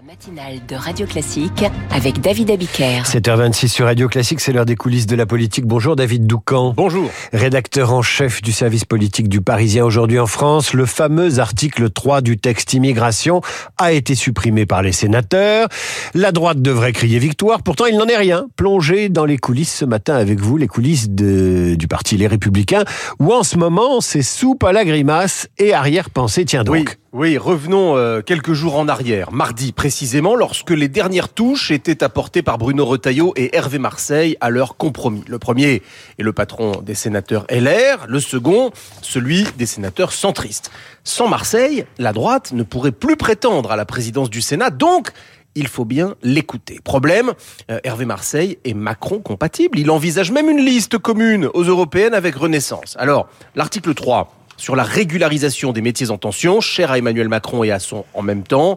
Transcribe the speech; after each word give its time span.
La 0.00 0.12
matinale 0.12 0.60
de 0.68 0.76
Radio 0.76 1.06
Classique 1.06 1.64
avec 1.90 2.20
David 2.20 2.52
Abiker. 2.52 3.02
7h26 3.02 3.66
sur 3.66 3.86
Radio 3.86 4.06
Classique, 4.06 4.38
c'est 4.38 4.52
l'heure 4.52 4.64
des 4.64 4.76
coulisses 4.76 5.08
de 5.08 5.16
la 5.16 5.26
politique. 5.26 5.66
Bonjour 5.66 5.96
David 5.96 6.24
Doucan. 6.24 6.72
Bonjour. 6.76 7.10
Rédacteur 7.32 7.92
en 7.92 8.00
chef 8.00 8.40
du 8.40 8.52
service 8.52 8.84
politique 8.84 9.28
du 9.28 9.40
Parisien 9.40 9.84
aujourd'hui 9.84 10.20
en 10.20 10.28
France. 10.28 10.72
Le 10.72 10.86
fameux 10.86 11.40
article 11.40 11.90
3 11.90 12.20
du 12.20 12.38
texte 12.38 12.74
immigration 12.74 13.40
a 13.76 13.90
été 13.90 14.14
supprimé 14.14 14.66
par 14.66 14.82
les 14.82 14.92
sénateurs. 14.92 15.66
La 16.14 16.30
droite 16.30 16.62
devrait 16.62 16.92
crier 16.92 17.18
victoire. 17.18 17.64
Pourtant, 17.64 17.86
il 17.86 17.96
n'en 17.96 18.06
est 18.06 18.16
rien. 18.16 18.46
Plongé 18.54 19.08
dans 19.08 19.24
les 19.24 19.38
coulisses 19.38 19.74
ce 19.74 19.84
matin 19.84 20.14
avec 20.14 20.38
vous, 20.38 20.58
les 20.58 20.68
coulisses 20.68 21.10
de, 21.10 21.74
du 21.76 21.88
parti 21.88 22.16
Les 22.16 22.28
Républicains, 22.28 22.84
où 23.18 23.32
en 23.32 23.42
ce 23.42 23.56
moment, 23.56 24.00
c'est 24.00 24.22
soupe 24.22 24.62
à 24.62 24.70
la 24.70 24.84
grimace 24.84 25.48
et 25.58 25.74
arrière-pensée. 25.74 26.44
Tiens 26.44 26.62
donc. 26.62 26.76
Oui. 26.76 26.84
Oui, 27.14 27.38
revenons 27.38 27.96
euh, 27.96 28.20
quelques 28.20 28.52
jours 28.52 28.76
en 28.76 28.86
arrière, 28.86 29.32
mardi 29.32 29.72
précisément, 29.72 30.34
lorsque 30.34 30.72
les 30.72 30.88
dernières 30.88 31.30
touches 31.30 31.70
étaient 31.70 32.04
apportées 32.04 32.42
par 32.42 32.58
Bruno 32.58 32.84
Retailleau 32.84 33.32
et 33.34 33.56
Hervé 33.56 33.78
Marseille 33.78 34.36
à 34.42 34.50
leur 34.50 34.76
compromis. 34.76 35.24
Le 35.26 35.38
premier 35.38 35.82
est 36.18 36.22
le 36.22 36.34
patron 36.34 36.82
des 36.82 36.94
sénateurs 36.94 37.46
LR, 37.48 38.04
le 38.08 38.20
second, 38.20 38.72
celui 39.00 39.44
des 39.56 39.64
sénateurs 39.64 40.12
centristes. 40.12 40.70
Sans 41.02 41.28
Marseille, 41.28 41.86
la 41.96 42.12
droite 42.12 42.52
ne 42.52 42.62
pourrait 42.62 42.92
plus 42.92 43.16
prétendre 43.16 43.72
à 43.72 43.76
la 43.76 43.86
présidence 43.86 44.28
du 44.28 44.42
Sénat, 44.42 44.68
donc 44.68 45.12
il 45.54 45.66
faut 45.66 45.86
bien 45.86 46.14
l'écouter. 46.22 46.78
Problème, 46.84 47.32
euh, 47.70 47.80
Hervé 47.84 48.04
Marseille 48.04 48.58
est 48.66 48.74
Macron 48.74 49.20
compatible. 49.20 49.78
Il 49.78 49.90
envisage 49.90 50.30
même 50.30 50.50
une 50.50 50.60
liste 50.60 50.98
commune 50.98 51.48
aux 51.54 51.64
européennes 51.64 52.12
avec 52.12 52.34
Renaissance. 52.34 52.96
Alors, 52.98 53.30
l'article 53.54 53.94
3 53.94 54.34
sur 54.58 54.76
la 54.76 54.82
régularisation 54.82 55.72
des 55.72 55.80
métiers 55.80 56.10
en 56.10 56.18
tension, 56.18 56.60
cher 56.60 56.90
à 56.90 56.98
Emmanuel 56.98 57.28
Macron 57.28 57.64
et 57.64 57.70
à 57.70 57.78
son 57.78 58.04
en 58.12 58.20
même 58.20 58.42
temps. 58.42 58.76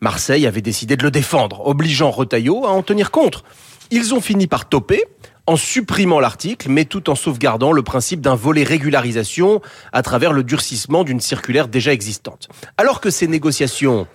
Marseille 0.00 0.46
avait 0.46 0.62
décidé 0.62 0.96
de 0.96 1.02
le 1.02 1.10
défendre, 1.10 1.66
obligeant 1.66 2.10
Retailleau 2.10 2.64
à 2.66 2.70
en 2.70 2.82
tenir 2.82 3.10
compte. 3.10 3.42
Ils 3.90 4.14
ont 4.14 4.20
fini 4.20 4.46
par 4.46 4.68
toper 4.68 5.02
en 5.46 5.56
supprimant 5.56 6.20
l'article, 6.20 6.68
mais 6.68 6.84
tout 6.84 7.10
en 7.10 7.14
sauvegardant 7.14 7.72
le 7.72 7.82
principe 7.82 8.20
d'un 8.20 8.36
volet 8.36 8.62
régularisation 8.62 9.60
à 9.92 10.02
travers 10.02 10.32
le 10.32 10.44
durcissement 10.44 11.02
d'une 11.02 11.20
circulaire 11.20 11.66
déjà 11.66 11.92
existante. 11.92 12.48
Alors 12.78 13.00
que 13.00 13.10
ces 13.10 13.26
négociations 13.26 14.06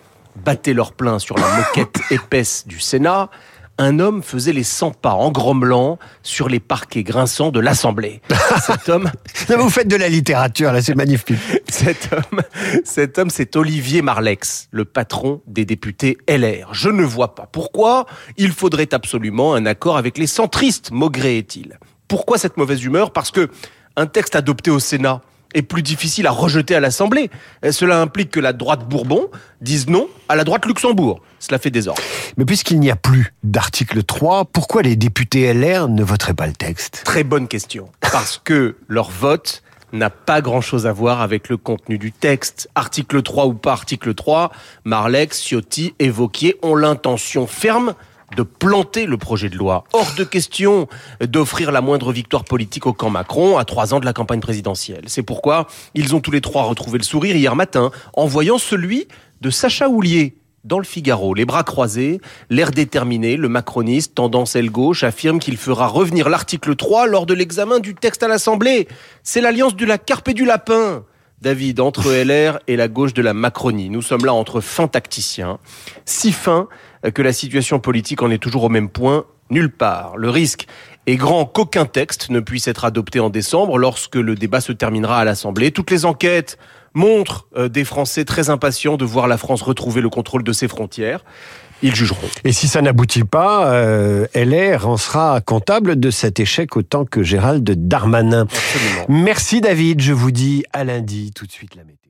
battaient 0.45 0.73
leur 0.73 0.93
plein 0.93 1.19
sur 1.19 1.37
la 1.37 1.57
moquette 1.57 1.99
épaisse 2.11 2.65
du 2.67 2.79
Sénat, 2.79 3.29
un 3.77 3.99
homme 3.99 4.23
faisait 4.23 4.53
les 4.53 4.63
100 4.63 4.91
pas 4.91 5.13
en 5.13 5.31
grommelant 5.31 5.99
sur 6.23 6.49
les 6.49 6.59
parquets 6.59 7.03
grinçants 7.03 7.51
de 7.51 7.59
l'Assemblée. 7.59 8.21
Cet 8.65 8.89
homme... 8.89 9.11
vous 9.49 9.69
faites 9.69 9.87
de 9.87 9.95
la 9.95 10.09
littérature, 10.09 10.71
là, 10.71 10.81
c'est 10.81 10.95
magnifique. 10.95 11.37
cet 11.69 12.09
homme, 12.11 12.41
cet 12.83 13.17
homme, 13.17 13.29
c'est 13.29 13.55
Olivier 13.55 14.01
Marlex, 14.01 14.67
le 14.71 14.85
patron 14.85 15.41
des 15.47 15.65
députés 15.65 16.17
LR. 16.27 16.73
Je 16.73 16.89
ne 16.89 17.03
vois 17.03 17.35
pas 17.35 17.47
pourquoi 17.51 18.05
il 18.37 18.51
faudrait 18.51 18.93
absolument 18.93 19.53
un 19.53 19.65
accord 19.65 19.97
avec 19.97 20.17
les 20.17 20.27
centristes, 20.27 20.91
maugréait-il. 20.91 21.77
Pourquoi 22.07 22.37
cette 22.37 22.57
mauvaise 22.57 22.83
humeur? 22.83 23.11
Parce 23.11 23.31
que 23.31 23.49
un 23.95 24.05
texte 24.05 24.35
adopté 24.35 24.71
au 24.71 24.79
Sénat 24.79 25.21
est 25.53 25.61
plus 25.61 25.83
difficile 25.83 26.27
à 26.27 26.31
rejeter 26.31 26.75
à 26.75 26.79
l'Assemblée. 26.79 27.29
Cela 27.69 28.01
implique 28.01 28.31
que 28.31 28.39
la 28.39 28.53
droite 28.53 28.87
Bourbon 28.87 29.29
dise 29.61 29.87
non 29.87 30.07
à 30.29 30.35
la 30.35 30.43
droite 30.43 30.65
Luxembourg. 30.65 31.21
Cela 31.39 31.59
fait 31.59 31.69
désordre. 31.69 32.01
Mais 32.37 32.45
puisqu'il 32.45 32.79
n'y 32.79 32.91
a 32.91 32.95
plus 32.95 33.33
d'article 33.43 34.03
3, 34.03 34.45
pourquoi 34.45 34.81
les 34.81 34.95
députés 34.95 35.53
LR 35.53 35.87
ne 35.87 36.03
voteraient 36.03 36.33
pas 36.33 36.47
le 36.47 36.53
texte? 36.53 37.01
Très 37.05 37.23
bonne 37.23 37.47
question. 37.47 37.89
Parce 37.99 38.41
que 38.43 38.75
leur 38.87 39.09
vote 39.09 39.63
n'a 39.93 40.09
pas 40.09 40.41
grand-chose 40.41 40.85
à 40.85 40.91
voir 40.91 41.21
avec 41.21 41.49
le 41.49 41.57
contenu 41.57 41.97
du 41.97 42.11
texte. 42.11 42.69
Article 42.75 43.21
3 43.21 43.45
ou 43.45 43.53
pas 43.53 43.71
article 43.71 44.13
3, 44.13 44.51
Marlex, 44.83 45.41
Ciotti 45.41 45.93
et 45.99 46.09
Vauquier 46.09 46.57
ont 46.61 46.75
l'intention 46.75 47.47
ferme 47.47 47.93
de 48.35 48.43
planter 48.43 49.05
le 49.05 49.17
projet 49.17 49.49
de 49.49 49.55
loi. 49.55 49.83
Hors 49.93 50.13
de 50.17 50.23
question 50.23 50.87
d'offrir 51.21 51.71
la 51.71 51.81
moindre 51.81 52.11
victoire 52.11 52.43
politique 52.43 52.85
au 52.85 52.93
camp 52.93 53.09
Macron 53.09 53.57
à 53.57 53.65
trois 53.65 53.93
ans 53.93 53.99
de 53.99 54.05
la 54.05 54.13
campagne 54.13 54.41
présidentielle. 54.41 55.05
C'est 55.07 55.23
pourquoi 55.23 55.67
ils 55.93 56.15
ont 56.15 56.19
tous 56.19 56.31
les 56.31 56.41
trois 56.41 56.63
retrouvé 56.63 56.97
le 56.97 57.03
sourire 57.03 57.35
hier 57.35 57.55
matin 57.55 57.91
en 58.13 58.25
voyant 58.25 58.57
celui 58.57 59.07
de 59.41 59.49
Sacha 59.49 59.87
Houlier 59.87 60.35
dans 60.67 60.79
le 60.79 60.85
Figaro, 60.85 61.33
les 61.33 61.45
bras 61.45 61.63
croisés, 61.63 62.19
l'air 62.49 62.71
déterminé, 62.71 63.37
le 63.37 63.47
macroniste, 63.47 64.15
tendance 64.15 64.55
aile 64.55 64.69
gauche, 64.69 65.03
affirme 65.03 65.39
qu'il 65.39 65.55
fera 65.55 65.87
revenir 65.87 66.27
l'article 66.27 66.75
3 66.75 67.07
lors 67.07 67.25
de 67.25 67.33
l'examen 67.33 67.79
du 67.79 67.95
texte 67.95 68.21
à 68.21 68.27
l'Assemblée. 68.27 68.89
C'est 69.23 69.39
l'alliance 69.39 69.77
de 69.77 69.85
la 69.85 69.97
carpe 69.97 70.27
et 70.27 70.33
du 70.33 70.43
lapin. 70.43 71.05
David, 71.41 71.79
entre 71.79 72.11
LR 72.11 72.59
et 72.67 72.75
la 72.75 72.87
gauche 72.87 73.13
de 73.13 73.21
la 73.21 73.33
Macronie. 73.33 73.89
Nous 73.89 74.01
sommes 74.01 74.25
là 74.25 74.33
entre 74.33 74.59
fins 74.59 74.87
tacticiens, 74.87 75.59
si 76.03 76.31
fins 76.31 76.67
que 77.13 77.21
la 77.21 77.31
situation 77.31 77.79
politique 77.79 78.23
en 78.23 78.31
est 78.31 78.41
toujours 78.41 78.63
au 78.63 78.69
même 78.69 78.89
point, 78.89 79.25
nulle 79.51 79.71
part. 79.71 80.17
Le 80.17 80.31
risque 80.31 80.65
est 81.05 81.15
grand 81.15 81.45
qu'aucun 81.45 81.85
texte 81.85 82.31
ne 82.31 82.39
puisse 82.39 82.67
être 82.67 82.85
adopté 82.85 83.19
en 83.19 83.29
décembre 83.29 83.77
lorsque 83.77 84.15
le 84.15 84.35
débat 84.35 84.61
se 84.61 84.71
terminera 84.71 85.19
à 85.19 85.25
l'Assemblée. 85.25 85.71
Toutes 85.71 85.91
les 85.91 86.05
enquêtes 86.05 86.57
montrent 86.97 87.47
euh, 87.55 87.69
des 87.69 87.85
Français 87.85 88.25
très 88.25 88.49
impatients 88.49 88.97
de 88.97 89.05
voir 89.05 89.27
la 89.27 89.37
France 89.37 89.61
retrouver 89.61 90.01
le 90.01 90.09
contrôle 90.09 90.43
de 90.43 90.51
ses 90.51 90.67
frontières. 90.67 91.23
Ils 91.83 91.95
jugeront. 91.95 92.27
Et 92.43 92.51
si 92.51 92.67
ça 92.67 92.81
n'aboutit 92.81 93.23
pas, 93.23 93.71
euh, 93.71 94.25
LR 94.33 94.87
en 94.87 94.97
sera 94.97 95.39
comptable 95.41 95.99
de 95.99 96.09
cet 96.09 96.39
échec 96.39 96.75
autant 96.75 97.05
que 97.05 97.21
Gérald 97.21 97.69
Darmanin. 97.87 98.41
Absolument. 98.41 99.05
Merci 99.09 99.61
David, 99.61 100.01
je 100.01 100.11
vous 100.11 100.31
dis 100.31 100.63
à 100.73 100.83
lundi 100.83 101.31
tout 101.35 101.45
de 101.45 101.51
suite 101.51 101.75
la 101.75 101.83
météo. 101.83 102.06